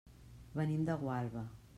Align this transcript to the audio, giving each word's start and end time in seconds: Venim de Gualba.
Venim 0.59 0.87
de 0.87 0.95
Gualba. 1.03 1.45